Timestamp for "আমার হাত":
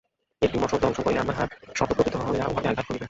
1.23-1.49